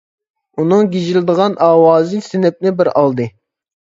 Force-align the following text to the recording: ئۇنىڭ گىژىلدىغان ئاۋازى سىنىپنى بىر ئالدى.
ئۇنىڭ 0.61 0.87
گىژىلدىغان 0.95 1.57
ئاۋازى 1.67 2.23
سىنىپنى 2.31 2.77
بىر 2.81 2.91
ئالدى. 2.95 3.29